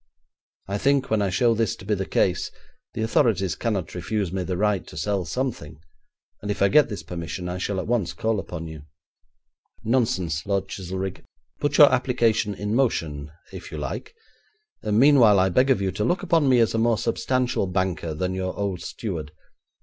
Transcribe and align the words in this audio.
I 0.67 0.79
think 0.79 1.11
when 1.11 1.21
I 1.21 1.29
show 1.29 1.53
this 1.53 1.75
to 1.75 1.85
be 1.85 1.93
the 1.93 2.07
case, 2.07 2.49
the 2.95 3.03
authorities 3.03 3.53
cannot 3.53 3.93
refuse 3.93 4.31
me 4.31 4.41
the 4.41 4.57
right 4.57 4.83
to 4.87 4.97
sell 4.97 5.25
something, 5.25 5.79
and, 6.41 6.49
if 6.49 6.63
I 6.63 6.69
get 6.69 6.89
this 6.89 7.03
permission, 7.03 7.47
I 7.47 7.59
shall 7.59 7.79
at 7.79 7.85
once 7.85 8.13
call 8.13 8.39
upon 8.39 8.65
you.' 8.67 8.81
'Nonsense, 9.83 10.43
Lord 10.47 10.69
Chizelrigg. 10.69 11.23
Put 11.59 11.77
your 11.77 11.93
application 11.93 12.55
in 12.55 12.73
motion, 12.73 13.31
if 13.53 13.71
you 13.71 13.77
like. 13.77 14.15
Meanwhile 14.81 15.37
I 15.37 15.49
beg 15.49 15.69
of 15.69 15.81
you 15.83 15.91
to 15.91 16.03
look 16.03 16.23
upon 16.23 16.49
me 16.49 16.57
as 16.61 16.73
a 16.73 16.79
more 16.79 16.97
substantial 16.97 17.67
banker 17.67 18.15
than 18.15 18.33
your 18.33 18.57
old 18.57 18.81
steward. 18.81 19.31